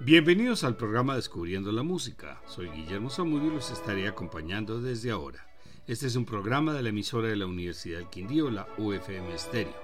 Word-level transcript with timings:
Bienvenidos 0.00 0.62
al 0.62 0.76
programa 0.76 1.16
Descubriendo 1.16 1.72
la 1.72 1.82
Música. 1.82 2.40
Soy 2.46 2.68
Guillermo 2.68 3.10
Zamudio 3.10 3.48
y 3.48 3.54
los 3.54 3.72
estaré 3.72 4.06
acompañando 4.06 4.80
desde 4.80 5.10
ahora. 5.10 5.48
Este 5.88 6.06
es 6.06 6.14
un 6.14 6.24
programa 6.24 6.72
de 6.72 6.84
la 6.84 6.90
emisora 6.90 7.26
de 7.26 7.34
la 7.34 7.46
Universidad 7.46 7.98
del 7.98 8.08
Quindío, 8.08 8.48
la 8.48 8.68
UFM 8.78 9.36
Stereo. 9.36 9.74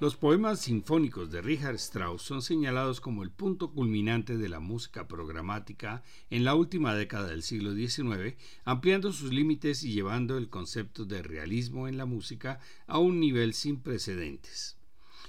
Los 0.00 0.16
poemas 0.16 0.60
sinfónicos 0.60 1.30
de 1.30 1.42
Richard 1.42 1.74
Strauss 1.74 2.22
son 2.22 2.40
señalados 2.40 3.02
como 3.02 3.22
el 3.22 3.30
punto 3.30 3.70
culminante 3.70 4.38
de 4.38 4.48
la 4.48 4.60
música 4.60 5.06
programática 5.06 6.02
en 6.30 6.44
la 6.44 6.54
última 6.54 6.94
década 6.94 7.28
del 7.28 7.42
siglo 7.42 7.74
XIX, 7.74 8.34
ampliando 8.64 9.12
sus 9.12 9.30
límites 9.30 9.84
y 9.84 9.92
llevando 9.92 10.38
el 10.38 10.48
concepto 10.48 11.04
de 11.04 11.22
realismo 11.22 11.86
en 11.86 11.98
la 11.98 12.06
música 12.06 12.60
a 12.86 12.98
un 12.98 13.20
nivel 13.20 13.52
sin 13.52 13.78
precedentes. 13.78 14.77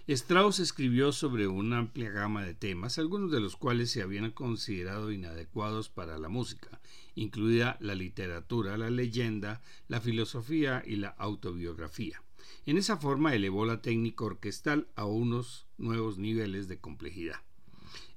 Strauss 0.08 0.60
escribió 0.60 1.12
sobre 1.12 1.48
una 1.48 1.78
amplia 1.78 2.10
gama 2.10 2.44
de 2.44 2.54
temas, 2.54 2.98
algunos 2.98 3.32
de 3.32 3.40
los 3.40 3.56
cuales 3.56 3.92
se 3.92 4.02
habían 4.02 4.32
considerado 4.32 5.12
inadecuados 5.12 5.90
para 5.90 6.18
la 6.18 6.30
música, 6.30 6.82
incluida 7.16 7.78
la 7.80 7.96
literatura, 7.96 8.78
la 8.78 8.90
leyenda, 8.90 9.62
la 9.88 10.02
filosofía 10.02 10.84
y 10.86 10.96
la 10.96 11.10
autobiografía. 11.10 12.24
En 12.66 12.78
esa 12.78 12.98
forma 12.98 13.36
elevó 13.36 13.66
la 13.66 13.82
técnica 13.82 14.26
orquestal 14.26 14.88
a 14.96 15.06
unos 15.06 15.68
nuevos 15.78 16.18
niveles 16.18 16.68
de 16.68 16.80
complejidad. 16.80 17.42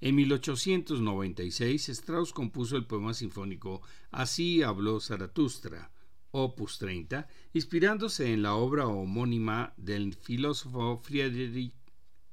En 0.00 0.16
1896 0.16 1.88
Strauss 1.88 2.33
compuso 2.33 2.77
el 2.77 2.86
poema 2.86 3.14
sinfónico 3.14 3.83
Así 4.10 4.62
habló 4.62 5.00
Zaratustra, 5.00 5.91
opus 6.32 6.78
30, 6.78 7.28
inspirándose 7.52 8.32
en 8.32 8.42
la 8.42 8.54
obra 8.54 8.86
homónima 8.88 9.72
del 9.77 10.14
filósofo 10.14 10.98
Friedrich 10.98 11.72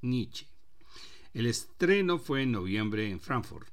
Nietzsche. 0.01 0.47
El 1.33 1.45
estreno 1.45 2.17
fue 2.17 2.41
en 2.41 2.51
noviembre 2.51 3.09
en 3.11 3.19
Frankfurt. 3.19 3.67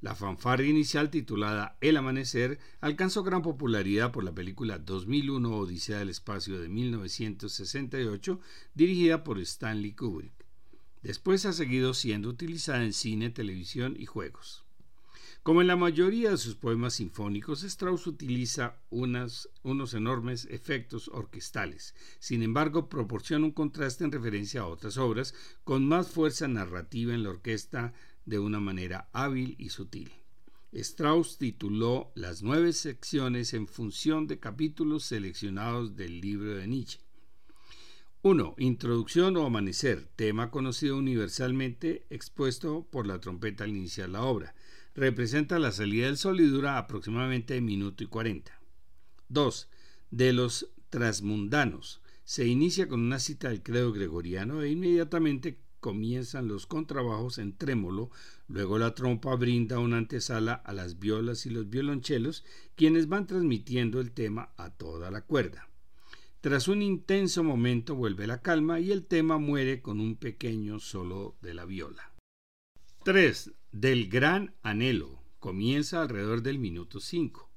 La 0.00 0.14
fanfarria 0.14 0.68
inicial 0.68 1.10
titulada 1.10 1.76
El 1.80 1.96
Amanecer 1.96 2.60
alcanzó 2.80 3.24
gran 3.24 3.42
popularidad 3.42 4.12
por 4.12 4.22
la 4.22 4.32
película 4.32 4.78
2001 4.78 5.56
Odisea 5.56 5.98
del 5.98 6.10
Espacio 6.10 6.60
de 6.60 6.68
1968 6.68 8.40
dirigida 8.74 9.24
por 9.24 9.40
Stanley 9.40 9.92
Kubrick. 9.92 10.46
Después 11.02 11.46
ha 11.46 11.52
seguido 11.52 11.94
siendo 11.94 12.28
utilizada 12.28 12.84
en 12.84 12.92
cine, 12.92 13.30
televisión 13.30 13.96
y 13.98 14.06
juegos. 14.06 14.67
Como 15.48 15.62
en 15.62 15.66
la 15.66 15.76
mayoría 15.76 16.32
de 16.32 16.36
sus 16.36 16.56
poemas 16.56 16.96
sinfónicos, 16.96 17.62
Strauss 17.62 18.06
utiliza 18.06 18.82
unos 18.90 19.48
enormes 19.94 20.46
efectos 20.50 21.08
orquestales. 21.08 21.94
Sin 22.18 22.42
embargo, 22.42 22.90
proporciona 22.90 23.46
un 23.46 23.52
contraste 23.52 24.04
en 24.04 24.12
referencia 24.12 24.60
a 24.60 24.66
otras 24.66 24.98
obras 24.98 25.32
con 25.64 25.88
más 25.88 26.10
fuerza 26.10 26.48
narrativa 26.48 27.14
en 27.14 27.22
la 27.22 27.30
orquesta 27.30 27.94
de 28.26 28.38
una 28.38 28.60
manera 28.60 29.08
hábil 29.14 29.56
y 29.58 29.70
sutil. 29.70 30.12
Strauss 30.72 31.38
tituló 31.38 32.12
las 32.14 32.42
nueve 32.42 32.74
secciones 32.74 33.54
en 33.54 33.68
función 33.68 34.26
de 34.26 34.38
capítulos 34.38 35.04
seleccionados 35.04 35.96
del 35.96 36.20
libro 36.20 36.56
de 36.56 36.66
Nietzsche. 36.66 37.00
1. 38.20 38.54
Introducción 38.58 39.34
o 39.38 39.46
amanecer, 39.46 40.10
tema 40.14 40.50
conocido 40.50 40.98
universalmente 40.98 42.04
expuesto 42.10 42.86
por 42.90 43.06
la 43.06 43.18
trompeta 43.18 43.64
al 43.64 43.70
iniciar 43.70 44.10
la 44.10 44.24
obra 44.24 44.54
representa 44.98 45.58
la 45.58 45.72
salida 45.72 46.06
del 46.06 46.16
sol 46.16 46.40
y 46.40 46.46
dura 46.48 46.76
aproximadamente 46.76 47.60
minuto 47.60 48.02
y 48.02 48.06
cuarenta. 48.06 48.60
2. 49.28 49.68
De 50.10 50.32
los 50.32 50.70
trasmundanos. 50.90 52.02
Se 52.24 52.46
inicia 52.46 52.88
con 52.88 53.00
una 53.00 53.18
cita 53.18 53.48
del 53.48 53.62
credo 53.62 53.92
gregoriano 53.92 54.60
e 54.62 54.70
inmediatamente 54.70 55.60
comienzan 55.80 56.48
los 56.48 56.66
contrabajos 56.66 57.38
en 57.38 57.56
trémolo, 57.56 58.10
luego 58.48 58.78
la 58.78 58.94
trompa 58.94 59.34
brinda 59.36 59.78
una 59.78 59.98
antesala 59.98 60.54
a 60.54 60.72
las 60.72 60.98
violas 60.98 61.46
y 61.46 61.50
los 61.50 61.70
violonchelos, 61.70 62.44
quienes 62.74 63.08
van 63.08 63.26
transmitiendo 63.26 64.00
el 64.00 64.10
tema 64.10 64.52
a 64.56 64.70
toda 64.70 65.10
la 65.10 65.22
cuerda. 65.22 65.68
Tras 66.40 66.68
un 66.68 66.82
intenso 66.82 67.44
momento 67.44 67.94
vuelve 67.94 68.26
la 68.26 68.42
calma 68.42 68.80
y 68.80 68.90
el 68.90 69.06
tema 69.06 69.38
muere 69.38 69.80
con 69.80 70.00
un 70.00 70.16
pequeño 70.16 70.80
solo 70.80 71.36
de 71.40 71.54
la 71.54 71.64
viola. 71.64 72.12
3. 73.04 73.52
Del 73.72 74.08
gran 74.08 74.54
anhelo. 74.62 75.22
Comienza 75.40 76.00
alrededor 76.00 76.40
del 76.40 76.58
minuto 76.58 77.00
5. 77.00 77.50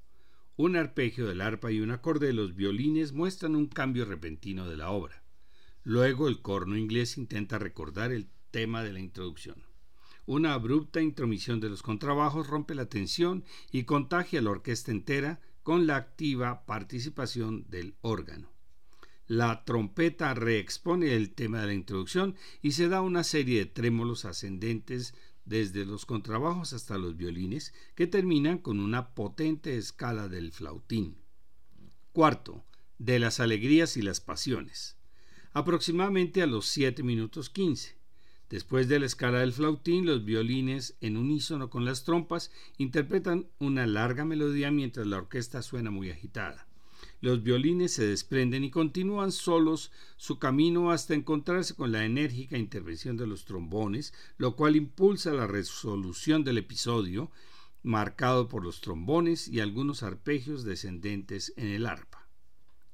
Un 0.57 0.75
arpegio 0.75 1.25
del 1.25 1.39
arpa 1.39 1.71
y 1.71 1.79
un 1.79 1.89
acorde 1.89 2.27
de 2.27 2.33
los 2.33 2.53
violines 2.53 3.13
muestran 3.13 3.55
un 3.55 3.67
cambio 3.67 4.03
repentino 4.03 4.67
de 4.67 4.75
la 4.75 4.89
obra. 4.89 5.23
Luego 5.83 6.27
el 6.27 6.41
corno 6.41 6.75
inglés 6.75 7.17
intenta 7.17 7.59
recordar 7.59 8.11
el 8.11 8.27
tema 8.51 8.83
de 8.83 8.91
la 8.91 8.99
introducción. 8.99 9.63
Una 10.25 10.53
abrupta 10.53 11.01
intromisión 11.01 11.61
de 11.61 11.69
los 11.69 11.81
contrabajos 11.81 12.45
rompe 12.45 12.75
la 12.75 12.87
tensión 12.87 13.45
y 13.71 13.85
contagia 13.85 14.41
a 14.41 14.43
la 14.43 14.51
orquesta 14.51 14.91
entera 14.91 15.39
con 15.63 15.87
la 15.87 15.95
activa 15.95 16.65
participación 16.65 17.69
del 17.69 17.95
órgano. 18.01 18.51
La 19.27 19.63
trompeta 19.63 20.33
reexpone 20.33 21.15
el 21.15 21.33
tema 21.33 21.61
de 21.61 21.67
la 21.67 21.73
introducción 21.73 22.35
y 22.61 22.73
se 22.73 22.89
da 22.89 23.01
una 23.01 23.23
serie 23.23 23.59
de 23.59 23.65
trémolos 23.65 24.25
ascendentes 24.25 25.15
desde 25.51 25.85
los 25.85 26.05
contrabajos 26.05 26.71
hasta 26.71 26.97
los 26.97 27.17
violines, 27.17 27.73
que 27.93 28.07
terminan 28.07 28.57
con 28.57 28.79
una 28.79 29.13
potente 29.13 29.77
escala 29.77 30.29
del 30.29 30.53
flautín. 30.53 31.17
Cuarto, 32.13 32.63
de 32.99 33.19
las 33.19 33.41
alegrías 33.41 33.97
y 33.97 34.01
las 34.01 34.21
pasiones. 34.21 34.95
Aproximadamente 35.51 36.41
a 36.41 36.47
los 36.47 36.67
7 36.67 37.03
minutos 37.03 37.49
15. 37.49 37.97
Después 38.49 38.87
de 38.87 39.01
la 39.01 39.05
escala 39.05 39.39
del 39.39 39.51
flautín, 39.51 40.05
los 40.05 40.23
violines, 40.23 40.95
en 41.01 41.17
unísono 41.17 41.69
con 41.69 41.83
las 41.83 42.05
trompas, 42.05 42.49
interpretan 42.77 43.49
una 43.59 43.85
larga 43.85 44.23
melodía 44.23 44.71
mientras 44.71 45.05
la 45.05 45.17
orquesta 45.17 45.61
suena 45.61 45.91
muy 45.91 46.11
agitada. 46.11 46.65
Los 47.21 47.43
violines 47.43 47.93
se 47.93 48.05
desprenden 48.05 48.63
y 48.63 48.71
continúan 48.71 49.31
solos 49.31 49.91
su 50.17 50.39
camino 50.39 50.91
hasta 50.91 51.13
encontrarse 51.13 51.75
con 51.75 51.91
la 51.91 52.03
enérgica 52.03 52.57
intervención 52.57 53.15
de 53.15 53.27
los 53.27 53.45
trombones, 53.45 54.11
lo 54.37 54.55
cual 54.55 54.75
impulsa 54.75 55.31
la 55.31 55.45
resolución 55.45 56.43
del 56.43 56.57
episodio, 56.57 57.29
marcado 57.83 58.47
por 58.47 58.63
los 58.63 58.81
trombones 58.81 59.47
y 59.47 59.59
algunos 59.59 60.01
arpegios 60.01 60.63
descendentes 60.63 61.53
en 61.57 61.67
el 61.67 61.85
arpa. 61.85 62.27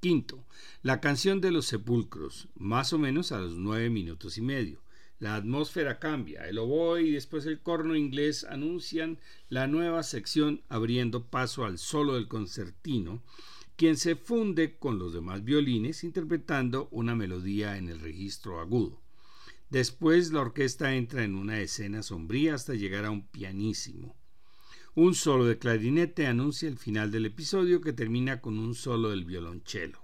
Quinto, 0.01 0.45
la 0.83 0.99
canción 0.99 1.39
de 1.39 1.51
los 1.51 1.65
sepulcros, 1.65 2.49
más 2.55 2.91
o 2.91 2.99
menos 2.99 3.31
a 3.31 3.39
los 3.39 3.53
nueve 3.53 3.89
minutos 3.89 4.37
y 4.37 4.41
medio. 4.41 4.83
La 5.19 5.35
atmósfera 5.35 5.99
cambia, 5.99 6.47
el 6.47 6.59
oboe 6.59 7.01
y 7.01 7.11
después 7.11 7.45
el 7.45 7.61
corno 7.61 7.95
inglés 7.95 8.43
anuncian 8.43 9.19
la 9.49 9.65
nueva 9.65 10.03
sección 10.03 10.61
abriendo 10.69 11.25
paso 11.25 11.65
al 11.65 11.79
solo 11.79 12.13
del 12.15 12.27
concertino, 12.27 13.23
quien 13.77 13.95
se 13.95 14.15
funde 14.15 14.77
con 14.79 14.97
los 14.97 15.13
demás 15.13 15.43
violines 15.43 16.03
interpretando 16.03 16.89
una 16.89 17.15
melodía 17.15 17.77
en 17.77 17.89
el 17.89 17.99
registro 17.99 18.59
agudo. 18.59 19.03
Después 19.69 20.31
la 20.31 20.41
orquesta 20.41 20.95
entra 20.95 21.23
en 21.23 21.35
una 21.35 21.59
escena 21.61 22.01
sombría 22.01 22.55
hasta 22.55 22.73
llegar 22.73 23.05
a 23.05 23.11
un 23.11 23.27
pianísimo. 23.27 24.17
Un 24.95 25.13
solo 25.13 25.45
de 25.45 25.59
clarinete 25.59 26.25
anuncia 26.25 26.67
el 26.67 26.79
final 26.79 27.11
del 27.11 27.27
episodio 27.27 27.79
que 27.79 27.93
termina 27.93 28.41
con 28.41 28.57
un 28.57 28.73
solo 28.73 29.11
del 29.11 29.25
violonchelo. 29.25 29.99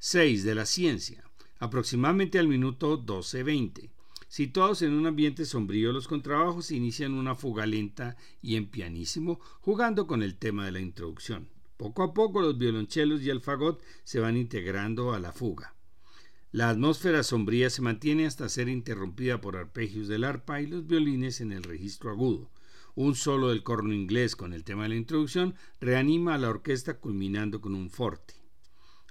6. 0.00 0.42
De 0.42 0.54
la 0.56 0.66
ciencia. 0.66 1.22
Aproximadamente 1.60 2.40
al 2.40 2.48
minuto 2.48 3.00
12-20. 3.00 3.90
Situados 4.26 4.82
en 4.82 4.92
un 4.92 5.06
ambiente 5.06 5.44
sombrío, 5.44 5.92
los 5.92 6.08
contrabajos 6.08 6.72
inician 6.72 7.14
una 7.14 7.36
fuga 7.36 7.64
lenta 7.64 8.16
y 8.42 8.56
en 8.56 8.66
pianísimo, 8.66 9.38
jugando 9.60 10.08
con 10.08 10.24
el 10.24 10.36
tema 10.36 10.64
de 10.64 10.72
la 10.72 10.80
introducción. 10.80 11.48
Poco 11.76 12.02
a 12.02 12.14
poco 12.14 12.40
los 12.40 12.56
violonchelos 12.56 13.22
y 13.22 13.30
el 13.30 13.40
fagot 13.40 13.82
se 14.04 14.20
van 14.20 14.36
integrando 14.36 15.12
a 15.12 15.20
la 15.20 15.32
fuga. 15.32 15.74
La 16.52 16.70
atmósfera 16.70 17.22
sombría 17.22 17.68
se 17.68 17.82
mantiene 17.82 18.26
hasta 18.26 18.48
ser 18.48 18.68
interrumpida 18.68 19.42
por 19.42 19.56
arpegios 19.56 20.08
del 20.08 20.24
arpa 20.24 20.62
y 20.62 20.66
los 20.66 20.86
violines 20.86 21.42
en 21.42 21.52
el 21.52 21.62
registro 21.62 22.10
agudo. 22.10 22.50
Un 22.94 23.14
solo 23.14 23.48
del 23.48 23.62
corno 23.62 23.92
inglés 23.92 24.36
con 24.36 24.54
el 24.54 24.64
tema 24.64 24.84
de 24.84 24.88
la 24.90 24.94
introducción 24.94 25.54
reanima 25.80 26.34
a 26.34 26.38
la 26.38 26.48
orquesta 26.48 26.98
culminando 26.98 27.60
con 27.60 27.74
un 27.74 27.90
forte. 27.90 28.34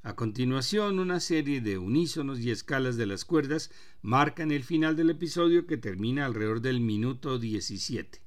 A 0.01 0.15
continuación, 0.15 0.97
una 0.97 1.19
serie 1.19 1.61
de 1.61 1.77
unísonos 1.77 2.39
y 2.39 2.49
escalas 2.49 2.97
de 2.97 3.05
las 3.05 3.25
cuerdas 3.25 3.69
marcan 4.01 4.51
el 4.51 4.63
final 4.63 4.95
del 4.95 5.11
episodio 5.11 5.67
que 5.67 5.77
termina 5.77 6.25
alrededor 6.25 6.61
del 6.61 6.79
minuto 6.79 7.37
17. 7.37 8.24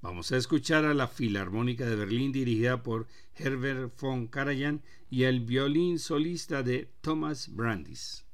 Vamos 0.00 0.30
a 0.30 0.36
escuchar 0.36 0.84
a 0.84 0.94
la 0.94 1.08
Filarmónica 1.08 1.84
de 1.84 1.96
Berlín 1.96 2.30
dirigida 2.30 2.84
por 2.84 3.08
Herbert 3.34 4.00
von 4.00 4.28
Karajan 4.28 4.80
y 5.10 5.24
el 5.24 5.40
violín 5.40 5.98
solista 5.98 6.62
de 6.62 6.88
Thomas 7.00 7.52
Brandis. 7.52 8.27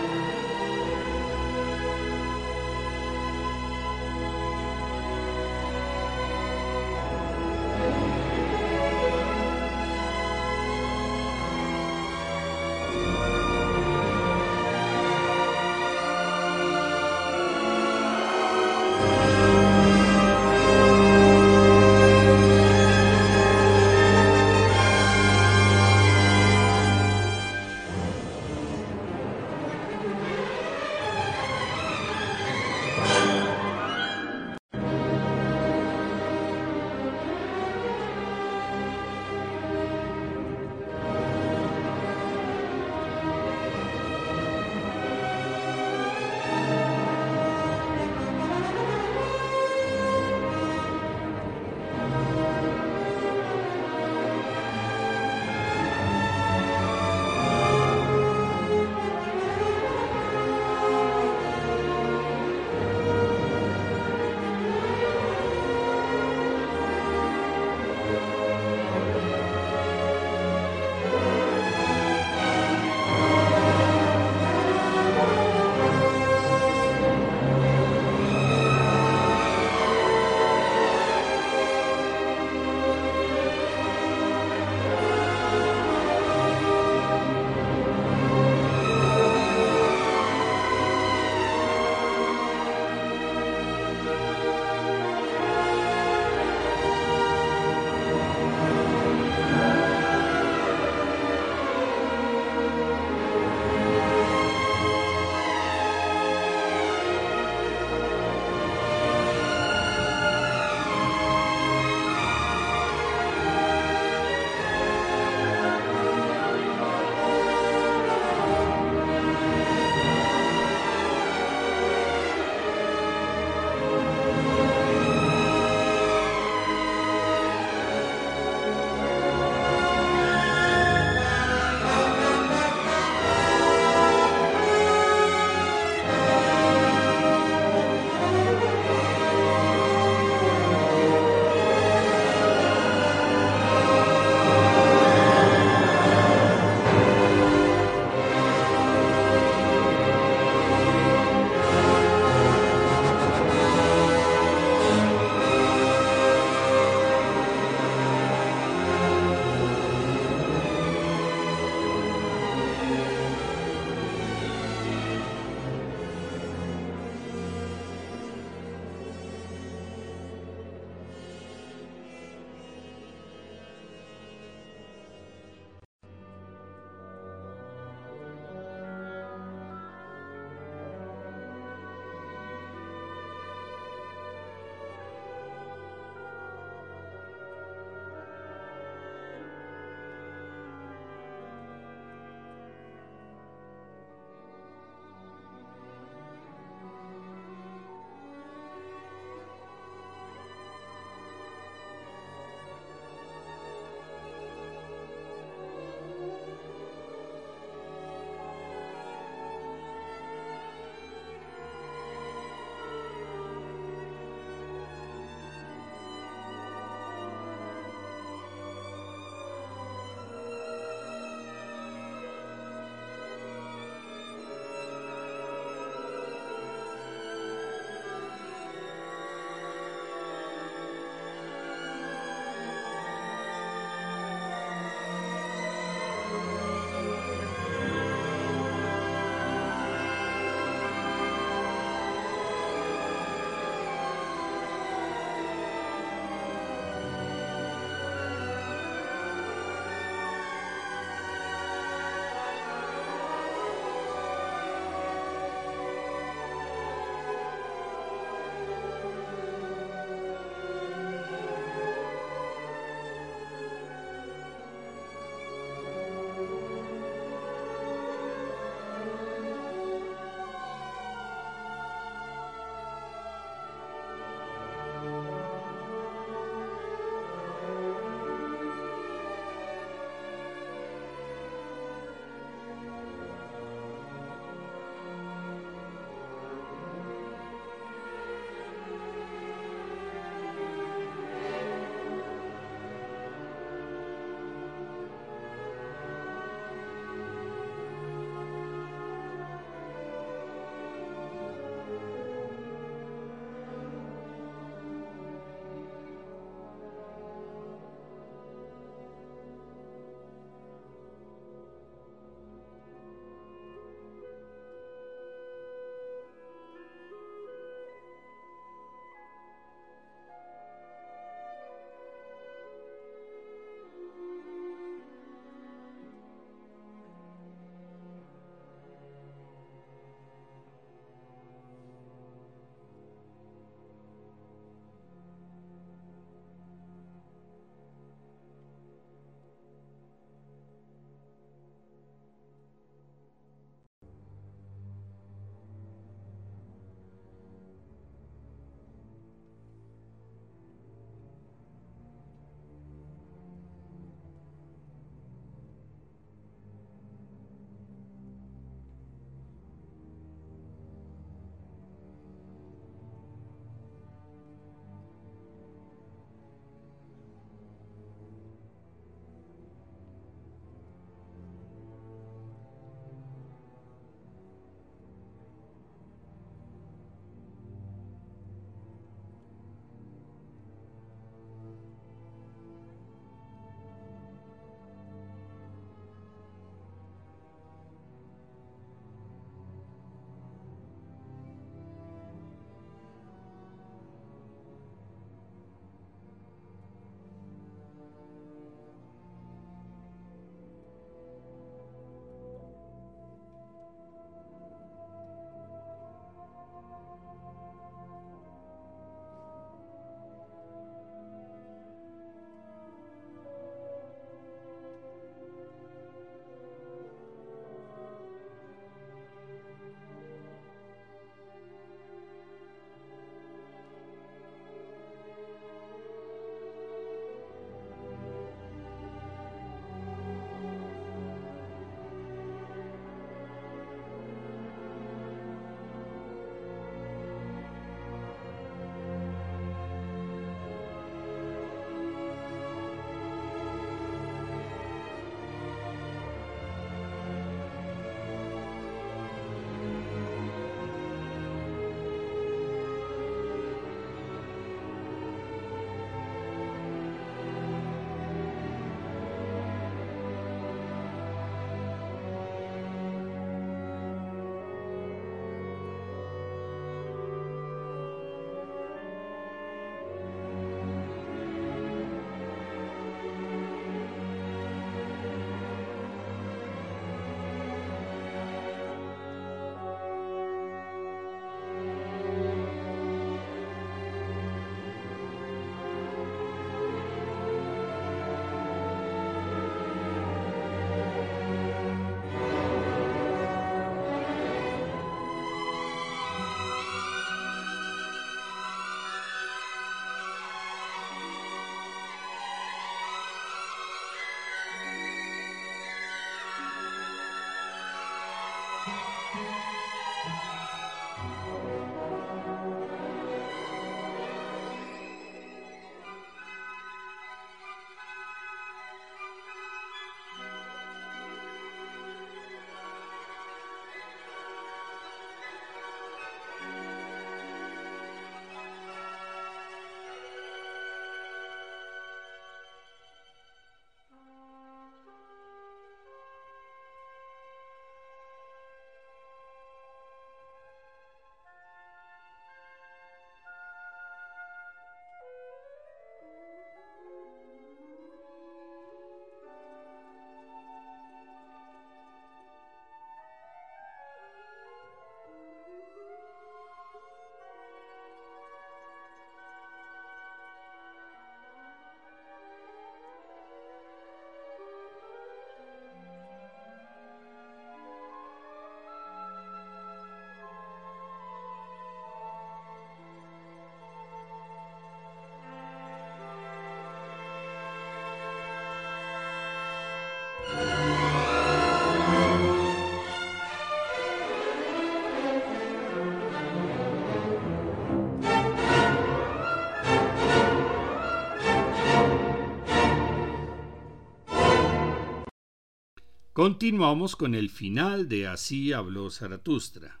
Continuamos 596.34 597.14
con 597.14 597.36
el 597.36 597.48
final 597.48 598.08
de 598.08 598.26
Así 598.26 598.72
habló 598.72 599.08
Zaratustra. 599.08 600.00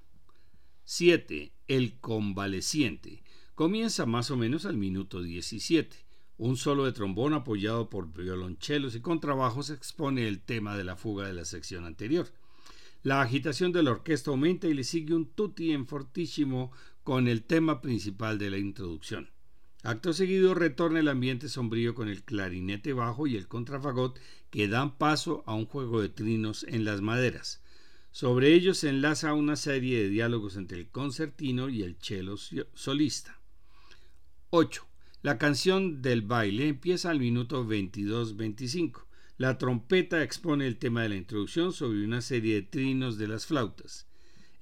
7. 0.82 1.52
El 1.68 2.00
convaleciente. 2.00 3.22
Comienza 3.54 4.04
más 4.04 4.32
o 4.32 4.36
menos 4.36 4.66
al 4.66 4.76
minuto 4.76 5.22
17. 5.22 5.96
Un 6.38 6.56
solo 6.56 6.86
de 6.86 6.92
trombón 6.92 7.34
apoyado 7.34 7.88
por 7.88 8.12
violonchelos 8.12 8.96
y 8.96 9.00
contrabajos 9.00 9.70
expone 9.70 10.26
el 10.26 10.40
tema 10.40 10.76
de 10.76 10.82
la 10.82 10.96
fuga 10.96 11.28
de 11.28 11.34
la 11.34 11.44
sección 11.44 11.84
anterior. 11.84 12.26
La 13.04 13.22
agitación 13.22 13.70
de 13.70 13.84
la 13.84 13.92
orquesta 13.92 14.32
aumenta 14.32 14.66
y 14.66 14.74
le 14.74 14.82
sigue 14.82 15.14
un 15.14 15.26
tutti 15.26 15.70
en 15.70 15.86
fortísimo 15.86 16.72
con 17.04 17.28
el 17.28 17.44
tema 17.44 17.80
principal 17.80 18.38
de 18.38 18.50
la 18.50 18.58
introducción. 18.58 19.30
Acto 19.84 20.14
seguido 20.14 20.54
retorna 20.54 21.00
el 21.00 21.08
ambiente 21.08 21.50
sombrío 21.50 21.94
con 21.94 22.08
el 22.08 22.22
clarinete 22.22 22.94
bajo 22.94 23.26
y 23.26 23.36
el 23.36 23.48
contrafagot 23.48 24.18
que 24.48 24.66
dan 24.66 24.96
paso 24.96 25.44
a 25.46 25.52
un 25.52 25.66
juego 25.66 26.00
de 26.00 26.08
trinos 26.08 26.64
en 26.66 26.86
las 26.86 27.02
maderas. 27.02 27.62
Sobre 28.10 28.54
ellos 28.54 28.78
se 28.78 28.88
enlaza 28.88 29.34
una 29.34 29.56
serie 29.56 30.02
de 30.02 30.08
diálogos 30.08 30.56
entre 30.56 30.78
el 30.78 30.88
concertino 30.88 31.68
y 31.68 31.82
el 31.82 31.98
cello 32.00 32.38
solista. 32.72 33.38
8. 34.48 34.86
La 35.20 35.36
canción 35.36 36.00
del 36.00 36.22
baile 36.22 36.68
empieza 36.68 37.10
al 37.10 37.20
minuto 37.20 37.66
22-25. 37.66 39.04
La 39.36 39.58
trompeta 39.58 40.22
expone 40.22 40.66
el 40.66 40.78
tema 40.78 41.02
de 41.02 41.10
la 41.10 41.16
introducción 41.16 41.74
sobre 41.74 42.06
una 42.06 42.22
serie 42.22 42.54
de 42.54 42.62
trinos 42.62 43.18
de 43.18 43.28
las 43.28 43.44
flautas. 43.44 44.06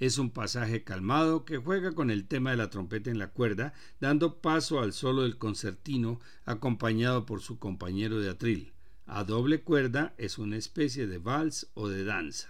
Es 0.03 0.19
un 0.19 0.31
pasaje 0.31 0.83
calmado 0.83 1.45
que 1.45 1.59
juega 1.59 1.93
con 1.93 2.11
el 2.11 2.27
tema 2.27 2.51
de 2.51 2.57
la 2.57 2.71
trompeta 2.71 3.09
en 3.09 3.21
la 3.21 3.29
cuerda, 3.31 3.73
dando 4.01 4.41
paso 4.41 4.81
al 4.81 4.93
solo 4.93 5.23
del 5.23 5.39
concertino 5.39 6.19
acompañado 6.45 7.25
por 7.25 7.41
su 7.41 7.61
compañero 7.61 8.19
de 8.19 8.29
atril. 8.29 8.73
A 9.07 9.23
doble 9.23 9.61
cuerda 9.61 10.13
es 10.19 10.39
una 10.39 10.57
especie 10.57 11.07
de 11.07 11.19
vals 11.19 11.71
o 11.75 11.89
de 11.89 12.03
danza. 12.03 12.49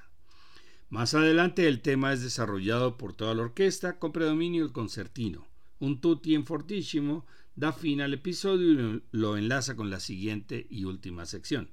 Más 0.88 1.12
adelante 1.12 1.68
el 1.68 1.82
tema 1.82 2.14
es 2.14 2.22
desarrollado 2.22 2.96
por 2.96 3.12
toda 3.12 3.34
la 3.34 3.42
orquesta 3.42 3.98
con 3.98 4.12
predominio 4.12 4.64
el 4.64 4.72
concertino. 4.72 5.46
Un 5.78 6.00
tutti 6.00 6.34
en 6.34 6.46
fortísimo 6.46 7.26
da 7.54 7.74
fin 7.74 8.00
al 8.00 8.14
episodio 8.14 8.70
y 8.70 9.02
lo 9.10 9.36
enlaza 9.36 9.76
con 9.76 9.90
la 9.90 10.00
siguiente 10.00 10.66
y 10.70 10.84
última 10.84 11.26
sección. 11.26 11.68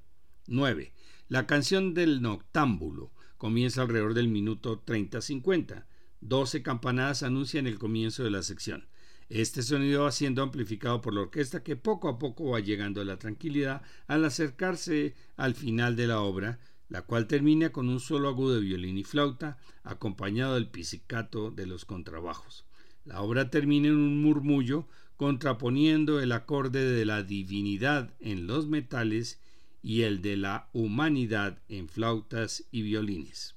9. 0.48 0.92
La 1.30 1.48
canción 1.48 1.94
del 1.94 2.22
noctámbulo 2.22 3.14
comienza 3.40 3.82
alrededor 3.82 4.14
del 4.14 4.28
minuto 4.28 4.84
30-50. 4.86 5.86
Doce 6.20 6.62
campanadas 6.62 7.24
anuncian 7.24 7.66
el 7.66 7.80
comienzo 7.80 8.24
de 8.24 8.32
la 8.32 8.44
sección. 8.44 8.88
Este 9.30 9.64
sonido 9.64 10.04
va 10.04 10.12
siendo 10.12 10.44
amplificado 10.44 11.02
por 11.02 11.14
la 11.14 11.22
orquesta 11.22 11.64
que 11.64 11.78
poco 11.78 12.10
a 12.10 12.20
poco 12.20 12.52
va 12.52 12.60
llegando 12.60 13.00
a 13.00 13.06
la 13.06 13.18
tranquilidad 13.18 13.82
al 14.08 14.26
acercarse 14.26 15.16
al 15.38 15.56
final 15.56 15.96
de 15.96 16.08
la 16.08 16.20
obra, 16.20 16.60
la 16.90 17.04
cual 17.04 17.28
termina 17.28 17.72
con 17.72 17.88
un 17.88 18.02
solo 18.02 18.28
agudo 18.28 18.56
de 18.56 18.62
violín 18.62 18.98
y 18.98 19.06
flauta, 19.06 19.58
acompañado 19.84 20.56
del 20.56 20.68
pizzicato 20.68 21.50
de 21.50 21.66
los 21.66 21.86
contrabajos. 21.86 22.66
La 23.06 23.22
obra 23.22 23.50
termina 23.50 23.88
en 23.88 23.96
un 23.96 24.22
murmullo 24.22 24.86
contraponiendo 25.16 26.20
el 26.20 26.34
acorde 26.34 26.84
de 26.84 27.06
la 27.06 27.24
divinidad 27.24 28.14
en 28.20 28.48
los 28.48 28.68
metales 28.68 29.40
y 29.82 30.02
el 30.04 30.22
de 30.22 30.38
la 30.38 30.70
humanidad 30.74 31.60
en 31.68 31.90
flautas 31.90 32.66
y 32.72 32.82
violines. 32.82 33.56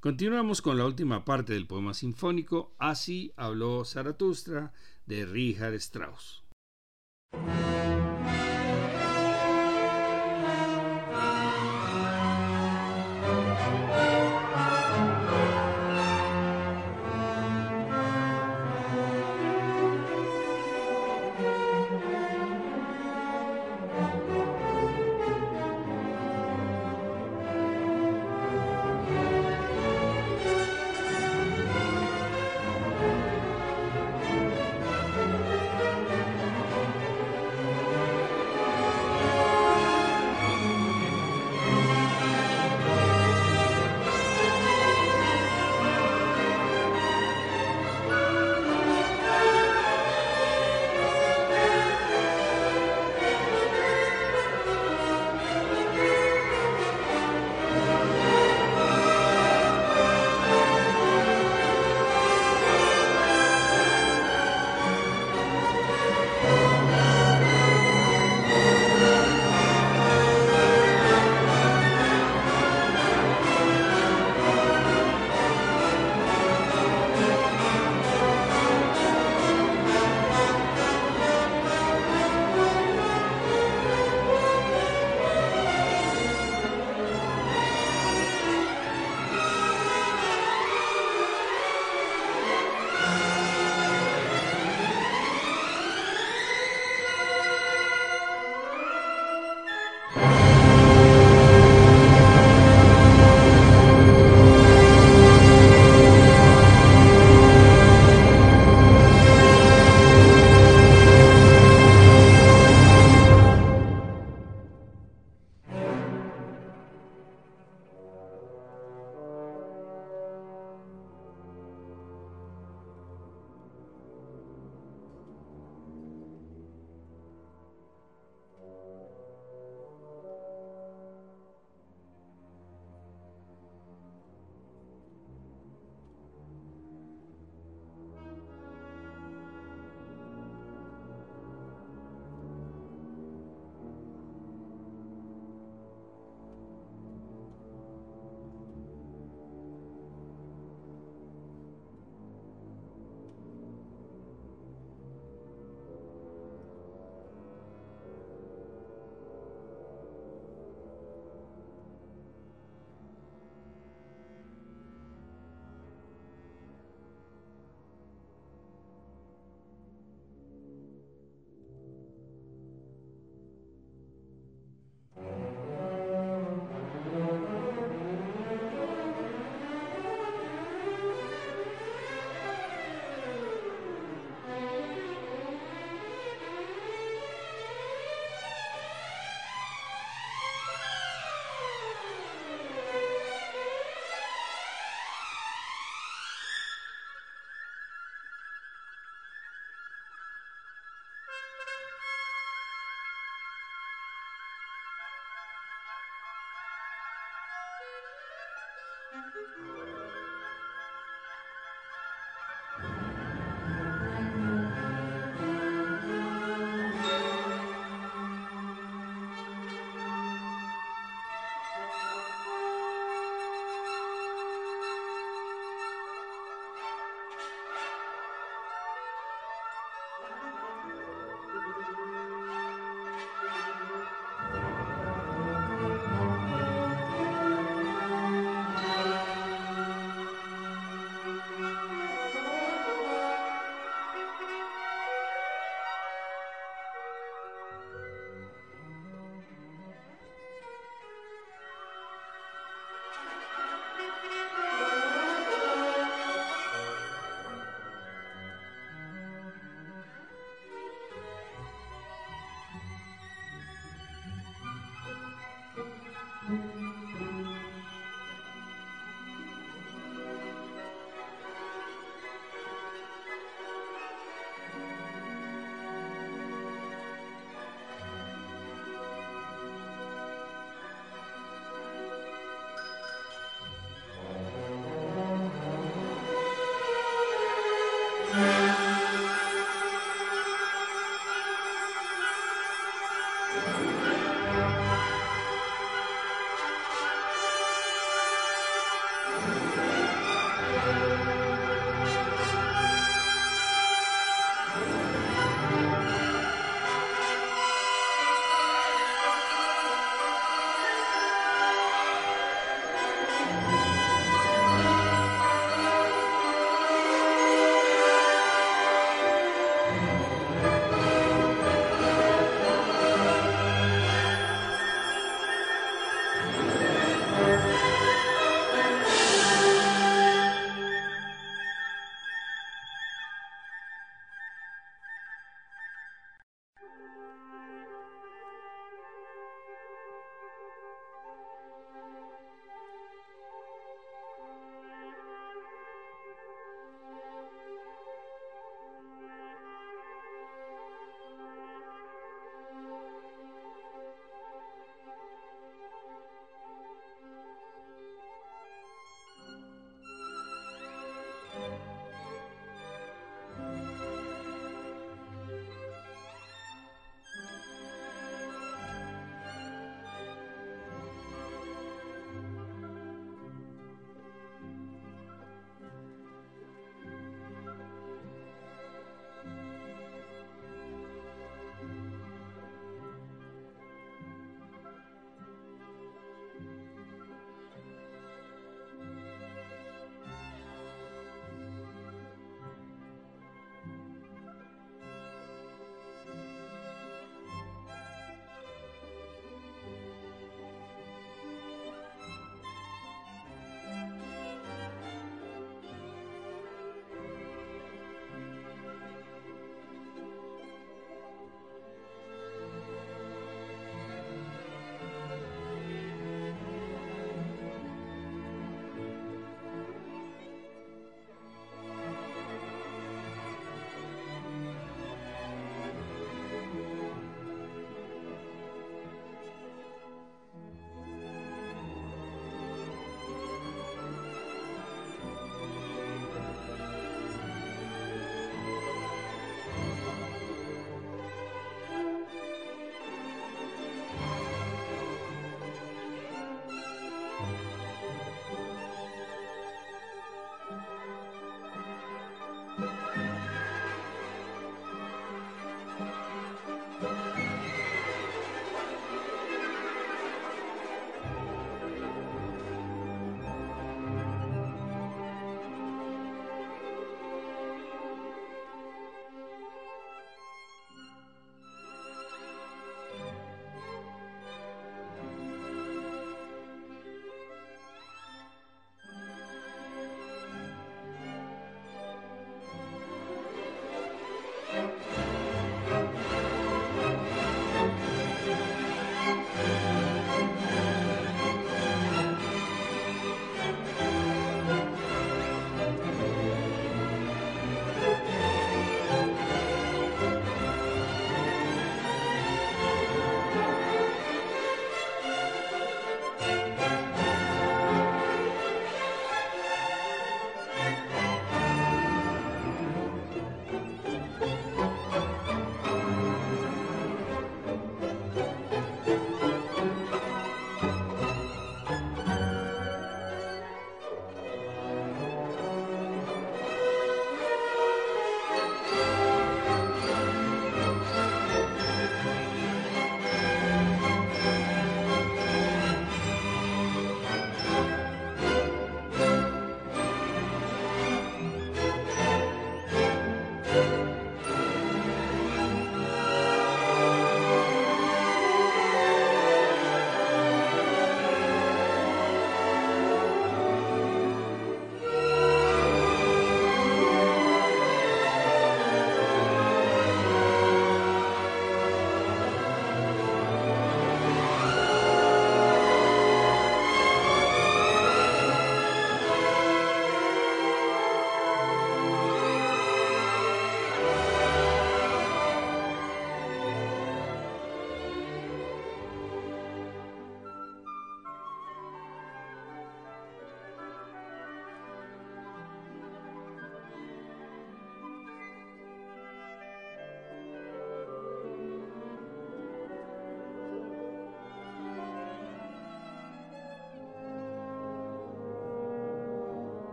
Continuamos 0.00 0.62
con 0.62 0.78
la 0.78 0.86
última 0.86 1.24
parte 1.24 1.52
del 1.52 1.66
poema 1.66 1.92
sinfónico 1.92 2.74
Así 2.78 3.32
habló 3.36 3.84
Zaratustra 3.84 4.72
de 5.06 5.26
Richard 5.26 5.74
Strauss. 5.74 6.44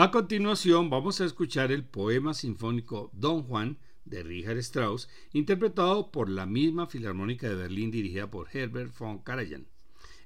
A 0.00 0.12
continuación 0.12 0.90
vamos 0.90 1.20
a 1.20 1.24
escuchar 1.24 1.72
el 1.72 1.84
poema 1.84 2.32
sinfónico 2.32 3.10
Don 3.12 3.42
Juan 3.42 3.78
de 4.04 4.22
Richard 4.22 4.58
Strauss, 4.58 5.08
interpretado 5.32 6.12
por 6.12 6.30
la 6.30 6.46
misma 6.46 6.86
Filarmónica 6.86 7.48
de 7.48 7.56
Berlín 7.56 7.90
dirigida 7.90 8.30
por 8.30 8.46
Herbert 8.52 8.96
von 8.96 9.18
Karajan. 9.18 9.66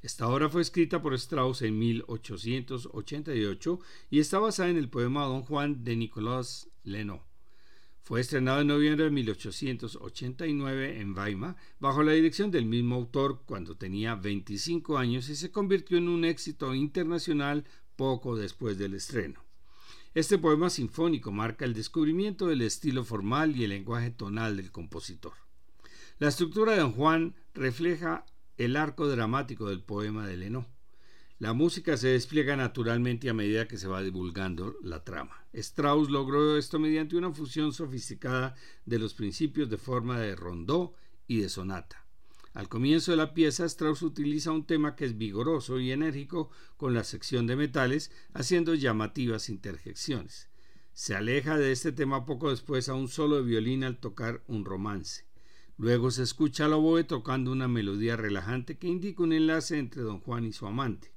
Esta 0.03 0.29
obra 0.29 0.51
fue 0.51 0.61
escrita 0.61 1.01
por 1.01 1.14
Strauss 1.14 1.62
en 1.62 1.79
1888 1.79 3.81
y 4.11 4.20
está 4.20 4.39
basada 4.39 4.68
en 4.68 4.77
el 4.77 4.91
poema 4.91 5.25
Don 5.25 5.41
Juan 5.41 5.85
de 5.85 5.97
Nicolas 5.97 6.68
Leno. 6.85 7.25
Fue 8.03 8.20
estrenado 8.20 8.61
en 8.61 8.66
noviembre 8.66 9.05
de 9.05 9.11
1889 9.11 11.01
en 11.01 11.16
Weimar 11.16 11.57
bajo 11.81 12.03
la 12.03 12.12
dirección 12.12 12.51
del 12.51 12.66
mismo 12.66 12.97
autor 12.97 13.45
cuando 13.47 13.79
tenía 13.79 14.16
25 14.16 14.99
años 14.99 15.31
y 15.31 15.35
se 15.35 15.51
convirtió 15.51 15.97
en 15.97 16.11
un 16.11 16.27
éxito 16.27 16.75
internacional 16.75 17.64
poco 17.97 18.37
después 18.37 18.77
del 18.77 18.93
estreno. 18.93 19.43
Este 20.15 20.37
poema 20.37 20.69
sinfónico 20.69 21.33
marca 21.33 21.65
el 21.65 21.73
descubrimiento 21.73 22.47
del 22.47 22.61
estilo 22.61 23.03
formal 23.03 23.57
y 23.57 23.65
el 23.65 23.71
lenguaje 23.71 24.11
tonal 24.11 24.59
del 24.59 24.71
compositor. 24.71 25.33
La 26.19 26.29
estructura 26.29 26.73
de 26.73 26.81
Don 26.81 26.93
Juan 26.93 27.35
refleja 27.55 28.27
el 28.59 28.77
arco 28.77 29.09
dramático 29.09 29.71
del 29.71 29.83
poema 29.83 30.27
de 30.27 30.37
Lenó. 30.37 30.69
La 31.39 31.55
música 31.55 31.97
se 31.97 32.09
despliega 32.09 32.57
naturalmente 32.57 33.31
a 33.31 33.35
medida 33.35 33.67
que 33.67 33.79
se 33.79 33.89
va 33.89 34.03
divulgando 34.03 34.77
la 34.83 35.03
trama. 35.03 35.47
Strauss 35.55 36.11
logró 36.11 36.59
esto 36.59 36.79
mediante 36.79 37.17
una 37.17 37.33
fusión 37.33 37.73
sofisticada 37.73 38.55
de 38.85 38.99
los 38.99 39.15
principios 39.15 39.71
de 39.71 39.79
forma 39.79 40.21
de 40.21 40.37
rondó 40.37 40.95
y 41.27 41.41
de 41.41 41.49
sonata. 41.49 42.01
Al 42.55 42.68
comienzo 42.68 43.12
de 43.12 43.16
la 43.16 43.32
pieza, 43.32 43.64
Strauss 43.64 44.03
utiliza 44.03 44.50
un 44.50 44.66
tema 44.66 44.94
que 44.94 45.07
es 45.07 45.16
vigoroso 45.16 45.80
y 45.80 45.90
enérgico 45.90 46.50
con 46.76 46.92
la 46.92 47.03
sección 47.03 47.46
de 47.46 47.57
metales, 47.57 48.11
haciendo 48.34 48.74
llamativas 48.74 49.48
interjecciones. 49.48 50.50
Se 50.92 51.14
aleja 51.14 51.57
de 51.57 51.72
este 51.72 51.92
tema 51.92 52.26
poco 52.26 52.50
después 52.50 52.90
a 52.90 52.94
un 52.94 53.09
solo 53.09 53.36
de 53.36 53.42
violín 53.42 53.84
al 53.84 53.98
tocar 53.98 54.42
un 54.46 54.66
romance. 54.66 55.24
Luego 55.78 56.11
se 56.11 56.22
escucha 56.22 56.66
al 56.66 56.74
oboe 56.74 57.05
tocando 57.05 57.50
una 57.50 57.68
melodía 57.68 58.16
relajante 58.16 58.76
que 58.76 58.88
indica 58.88 59.22
un 59.22 59.32
enlace 59.32 59.78
entre 59.78 60.03
don 60.03 60.20
Juan 60.20 60.44
y 60.44 60.53
su 60.53 60.66
amante. 60.66 61.11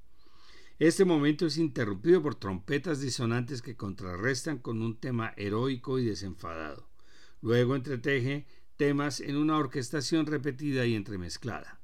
Este 0.78 1.04
momento 1.04 1.46
es 1.46 1.58
interrumpido 1.58 2.22
por 2.22 2.34
trompetas 2.34 3.00
disonantes 3.00 3.60
que 3.60 3.76
contrarrestan 3.76 4.58
con 4.58 4.80
un 4.80 4.96
tema 4.98 5.34
heroico 5.36 5.98
y 5.98 6.06
desenfadado. 6.06 6.88
Luego 7.42 7.76
entreteje 7.76 8.46
temas 8.76 9.20
en 9.20 9.36
una 9.36 9.56
orquestación 9.56 10.26
repetida 10.26 10.86
y 10.86 10.94
entremezclada. 10.94 11.80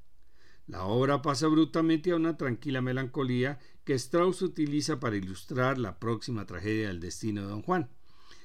La 0.66 0.84
obra 0.84 1.22
pasa 1.22 1.48
brutalmente 1.48 2.12
a 2.12 2.16
una 2.16 2.36
tranquila 2.36 2.80
melancolía 2.80 3.58
que 3.84 3.94
Strauss 3.94 4.42
utiliza 4.42 5.00
para 5.00 5.16
ilustrar 5.16 5.78
la 5.78 5.98
próxima 5.98 6.46
tragedia 6.46 6.88
del 6.88 7.00
destino 7.00 7.42
de 7.42 7.48
Don 7.48 7.62
Juan. 7.62 7.90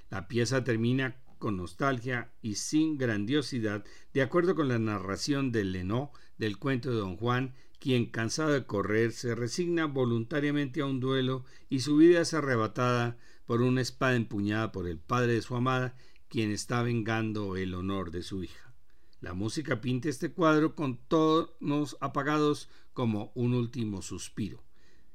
La 0.09 0.27
pieza 0.27 0.63
termina 0.63 1.21
con 1.37 1.57
nostalgia 1.57 2.31
y 2.41 2.55
sin 2.55 2.97
grandiosidad, 2.97 3.85
de 4.13 4.21
acuerdo 4.21 4.55
con 4.55 4.67
la 4.67 4.79
narración 4.79 5.51
de 5.51 5.63
Lenó 5.63 6.11
del 6.37 6.57
cuento 6.57 6.89
de 6.89 6.97
Don 6.97 7.17
Juan, 7.17 7.53
quien, 7.79 8.07
cansado 8.07 8.51
de 8.51 8.65
correr, 8.65 9.11
se 9.11 9.35
resigna 9.35 9.85
voluntariamente 9.85 10.81
a 10.81 10.87
un 10.87 10.99
duelo 10.99 11.45
y 11.69 11.81
su 11.81 11.97
vida 11.97 12.21
es 12.21 12.33
arrebatada 12.33 13.17
por 13.45 13.61
una 13.61 13.81
espada 13.81 14.15
empuñada 14.15 14.71
por 14.71 14.87
el 14.87 14.99
padre 14.99 15.33
de 15.33 15.41
su 15.41 15.55
amada 15.55 15.95
quien 16.29 16.51
está 16.51 16.81
vengando 16.81 17.55
el 17.55 17.73
honor 17.73 18.11
de 18.11 18.21
su 18.21 18.43
hija. 18.43 18.73
La 19.19 19.33
música 19.33 19.81
pinta 19.81 20.09
este 20.09 20.31
cuadro 20.31 20.75
con 20.75 20.97
tonos 21.07 21.97
apagados 22.01 22.69
como 22.93 23.31
un 23.35 23.53
último 23.53 24.01
suspiro. 24.01 24.63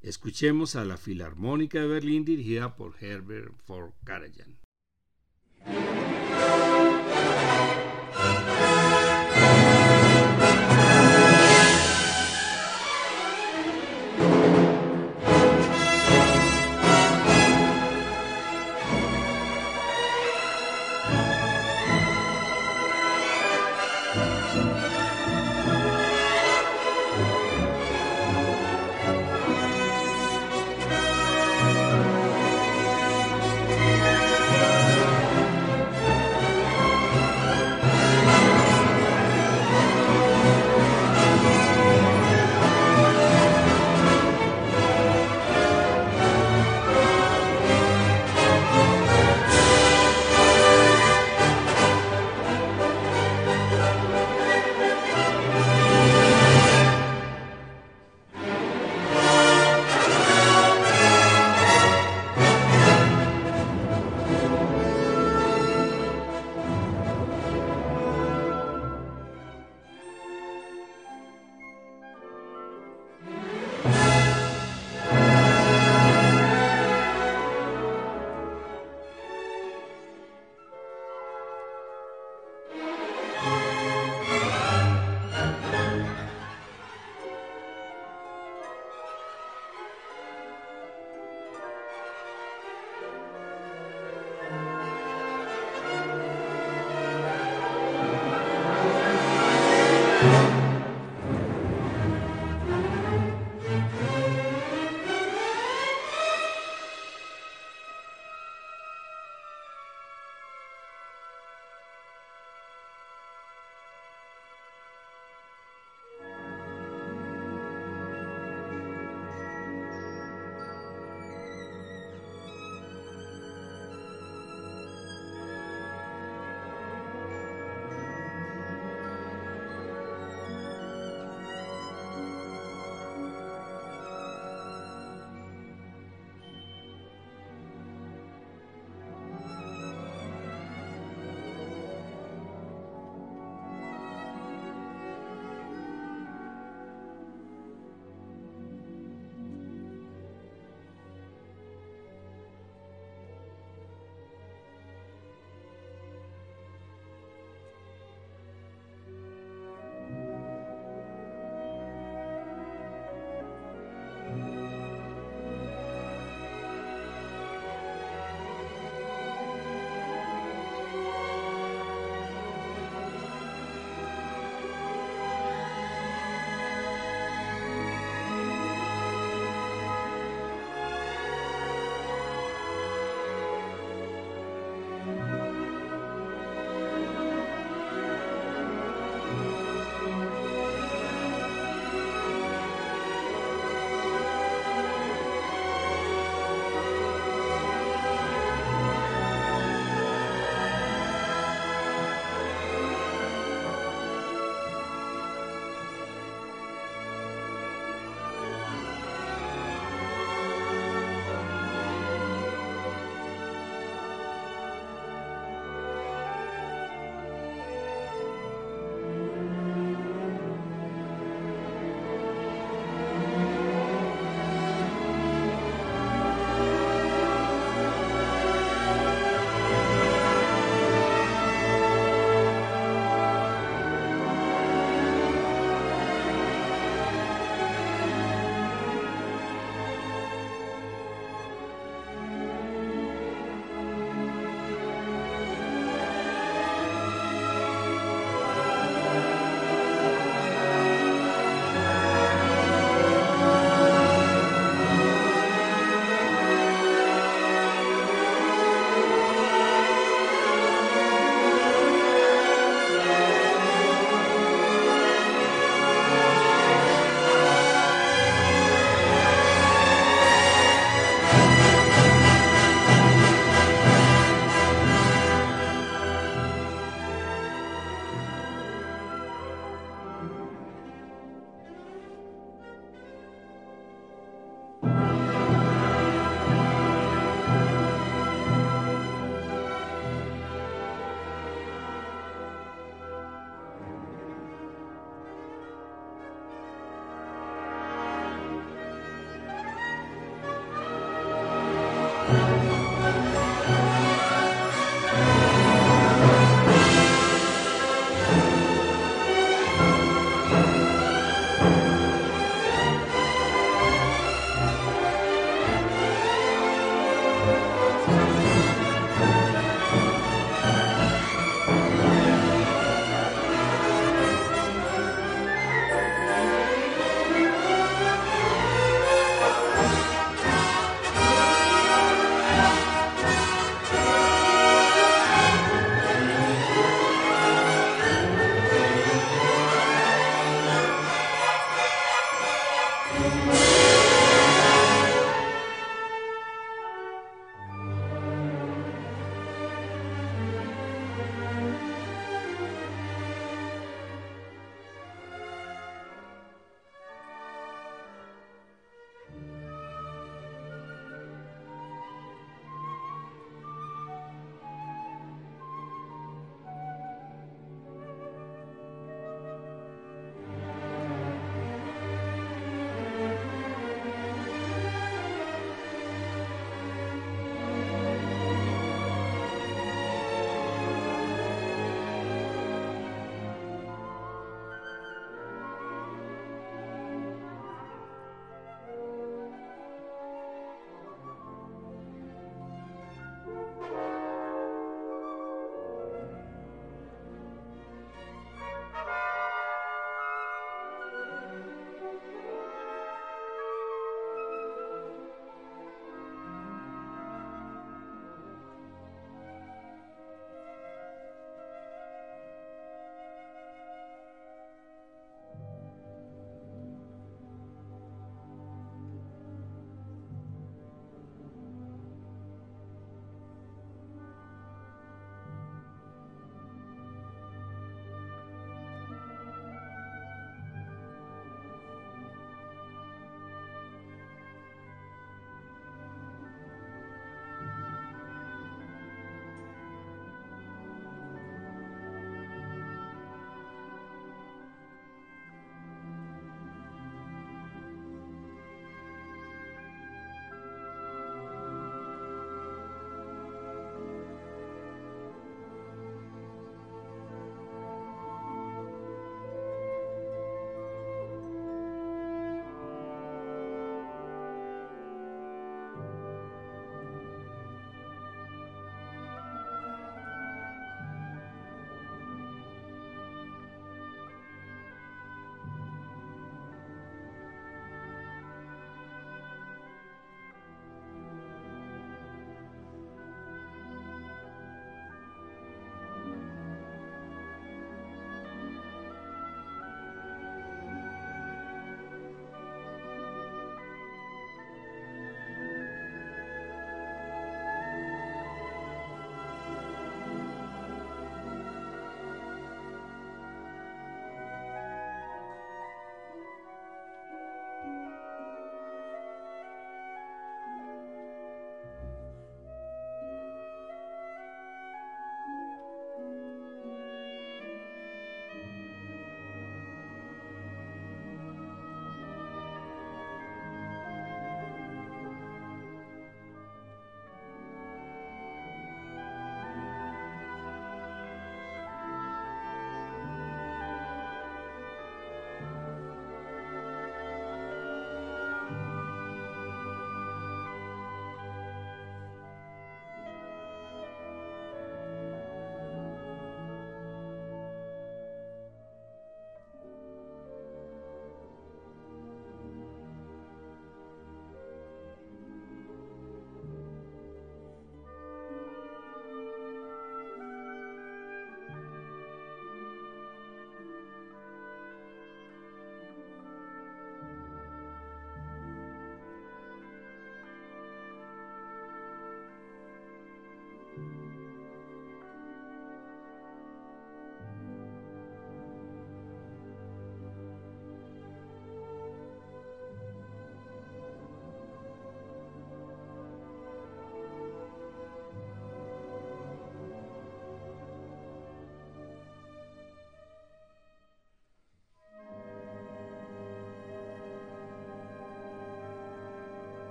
Escuchemos 0.00 0.76
a 0.76 0.84
la 0.84 0.96
Filarmónica 0.96 1.80
de 1.80 1.86
Berlín 1.86 2.24
dirigida 2.24 2.76
por 2.76 2.94
Herbert 3.02 3.52
von 3.66 3.92
Karajan. 4.04 4.58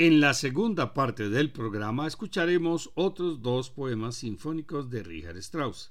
En 0.00 0.20
la 0.20 0.32
segunda 0.32 0.94
parte 0.94 1.28
del 1.28 1.50
programa 1.50 2.06
escucharemos 2.06 2.92
otros 2.94 3.42
dos 3.42 3.68
poemas 3.68 4.14
sinfónicos 4.14 4.90
de 4.90 5.02
Richard 5.02 5.38
Strauss. 5.38 5.90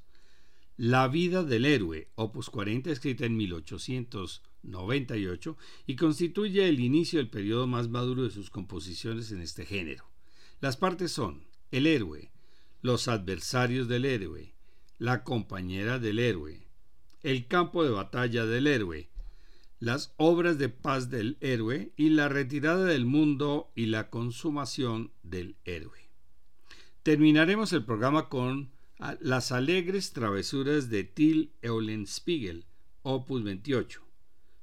La 0.78 1.10
vida 1.10 1.43
del 1.43 1.66
héroe, 1.66 2.08
opus 2.16 2.49
40, 2.49 2.89
escrita 2.89 3.26
en 3.26 3.36
1898, 3.36 5.58
y 5.88 5.97
constituye 5.97 6.70
el 6.70 6.80
inicio 6.80 7.20
del 7.20 7.30
periodo 7.30 7.68
más 7.68 7.89
maduro 7.89 8.24
de 8.24 8.30
sus 8.30 8.49
composiciones 8.49 9.34
en 9.34 9.41
este 9.41 9.66
género. 9.66 10.10
Las 10.62 10.78
partes 10.78 11.12
son 11.12 11.43
el 11.72 11.86
héroe, 11.86 12.32
los 12.82 13.10
adversarios 13.10 13.89
del 13.89 14.05
héroe, 14.05 14.53
la 14.99 15.26
compañera 15.26 15.99
del 15.99 16.20
héroe, 16.20 16.66
el 17.24 17.47
campo 17.47 17.84
de 17.84 17.89
batalla 17.89 18.45
del 18.45 18.68
héroe, 18.68 19.10
las 19.80 20.13
obras 20.17 20.57
de 20.57 20.69
paz 20.69 21.09
del 21.09 21.38
héroe 21.39 21.91
y 21.95 22.09
la 22.09 22.30
retirada 22.30 22.86
del 22.86 23.05
mundo 23.05 23.71
y 23.75 23.88
la 23.88 24.09
consumación 24.09 25.11
del 25.23 25.55
héroe. 25.65 26.09
Terminaremos 27.03 27.73
el 27.73 27.86
programa 27.86 28.30
con 28.30 28.71
Las 29.19 29.51
alegres 29.51 30.13
travesuras 30.13 30.89
de 30.89 31.03
Till 31.03 31.51
Eulenspiegel, 31.61 32.65
opus 33.03 33.43
28. 33.43 34.01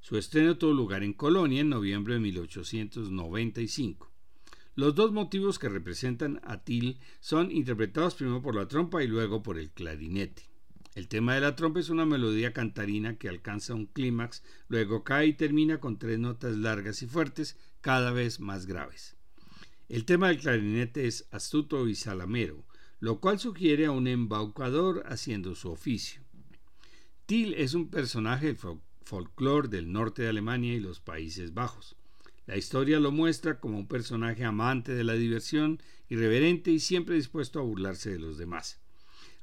Su 0.01 0.17
estreno 0.17 0.57
tuvo 0.57 0.73
lugar 0.73 1.03
en 1.03 1.13
Colonia 1.13 1.61
en 1.61 1.69
noviembre 1.69 2.15
de 2.15 2.19
1895. 2.19 4.11
Los 4.75 4.93
dos 4.93 5.13
motivos 5.13 5.57
que 5.57 5.69
representan 5.69 6.41
a 6.43 6.63
Till 6.63 6.99
son 7.21 7.49
interpretados 7.49 8.15
primero 8.15 8.41
por 8.41 8.55
la 8.55 8.67
trompa 8.67 9.01
y 9.01 9.07
luego 9.07 9.41
por 9.41 9.57
el 9.57 9.71
clarinete. 9.71 10.54
El 10.95 11.09
tema 11.09 11.35
de 11.35 11.41
la 11.41 11.57
trompa 11.57 11.81
es 11.81 11.89
una 11.89 12.05
melodía 12.05 12.53
cantarina 12.53 13.17
que 13.17 13.27
alcanza 13.27 13.73
un 13.73 13.85
clímax, 13.85 14.43
luego 14.69 15.03
cae 15.03 15.27
y 15.27 15.33
termina 15.33 15.81
con 15.81 15.99
tres 15.99 16.19
notas 16.19 16.55
largas 16.55 17.01
y 17.01 17.07
fuertes, 17.07 17.57
cada 17.81 18.11
vez 18.11 18.39
más 18.39 18.65
graves. 18.65 19.17
El 19.89 20.05
tema 20.05 20.29
del 20.29 20.39
clarinete 20.39 21.05
es 21.05 21.27
astuto 21.31 21.89
y 21.89 21.95
salamero, 21.95 22.63
lo 23.01 23.19
cual 23.19 23.39
sugiere 23.39 23.87
a 23.87 23.91
un 23.91 24.07
embaucador 24.07 25.03
haciendo 25.07 25.53
su 25.53 25.69
oficio. 25.69 26.21
Till 27.25 27.53
es 27.55 27.73
un 27.73 27.89
personaje 27.89 28.45
del 28.45 28.79
folclore 29.03 29.67
del 29.67 29.91
norte 29.91 30.21
de 30.21 30.29
Alemania 30.29 30.75
y 30.75 30.79
los 30.79 31.01
Países 31.01 31.53
Bajos. 31.53 31.97
La 32.45 32.55
historia 32.55 33.01
lo 33.01 33.11
muestra 33.11 33.59
como 33.59 33.77
un 33.77 33.87
personaje 33.87 34.45
amante 34.45 34.93
de 34.93 35.03
la 35.03 35.15
diversión, 35.15 35.81
irreverente 36.07 36.71
y 36.71 36.79
siempre 36.79 37.15
dispuesto 37.15 37.59
a 37.59 37.63
burlarse 37.63 38.11
de 38.11 38.19
los 38.19 38.37
demás. 38.37 38.79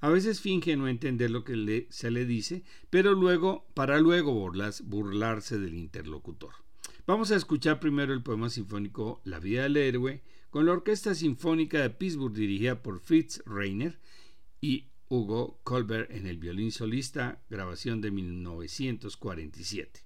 A 0.03 0.09
veces 0.09 0.41
finge 0.41 0.77
no 0.77 0.89
entender 0.89 1.31
lo 1.31 1.45
que 1.45 1.87
se 1.91 2.11
le 2.11 2.27
dice, 2.27 2.65
pero 2.91 3.15
luego, 3.15 3.69
para 3.73 4.01
luego 4.01 4.33
burlarse 4.33 5.61
del 5.61 5.75
interlocutor. 5.75 6.55
Vamos 7.07 7.31
a 7.31 7.37
escuchar 7.37 7.79
primero 7.79 8.13
el 8.13 8.25
poema 8.25 8.51
sinfónico 8.51 9.21
La 9.25 9.39
vida 9.39 9.63
del 9.63 9.77
héroe 9.77 10.25
con 10.51 10.67
la 10.67 10.73
Orquesta 10.73 11.15
Sinfónica 11.15 11.79
de 11.81 11.91
Pittsburgh 11.91 12.35
dirigida 12.35 12.83
por 12.83 12.99
Fritz 12.99 13.45
Reiner 13.47 14.01
y 14.61 14.89
Hugo 15.09 15.61
Colbert 15.63 16.11
en 16.11 16.27
el 16.27 16.39
violín 16.39 16.73
solista, 16.73 17.41
grabación 17.49 18.01
de 18.01 18.11
1947. 18.11 20.01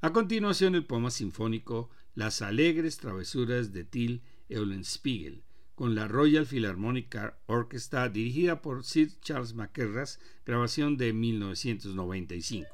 A 0.00 0.10
continuación 0.14 0.74
el 0.74 0.86
poema 0.86 1.10
sinfónico 1.10 1.90
Las 2.14 2.40
alegres 2.40 2.96
travesuras 2.96 3.74
de 3.74 3.84
Till 3.84 4.22
Eulenspiegel, 4.48 5.42
con 5.74 5.94
la 5.94 6.08
Royal 6.08 6.46
Philharmonic 6.46 7.34
Orchestra 7.46 8.08
dirigida 8.08 8.60
por 8.62 8.84
Sir 8.84 9.10
Charles 9.20 9.54
McKerras, 9.54 10.20
grabación 10.44 10.96
de 10.96 11.12
1995. 11.12 12.68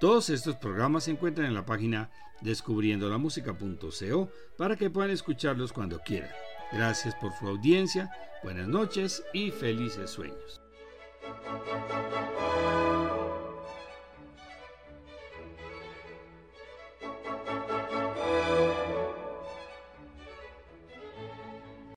Todos 0.00 0.30
estos 0.30 0.56
programas 0.56 1.04
se 1.04 1.12
encuentran 1.12 1.46
en 1.46 1.54
la 1.54 1.64
página 1.64 2.10
descubriendolamusica.co 2.42 4.30
para 4.58 4.76
que 4.76 4.90
puedan 4.90 5.10
escucharlos 5.10 5.72
cuando 5.72 6.00
quieran. 6.00 6.30
Gracias 6.72 7.14
por 7.14 7.32
su 7.32 7.48
audiencia, 7.48 8.10
buenas 8.42 8.68
noches 8.68 9.22
y 9.32 9.50
felices 9.50 10.10
sueños. 10.10 10.60